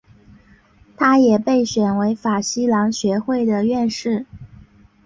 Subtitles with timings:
[0.97, 4.25] 他也被选为法兰西学会的院士。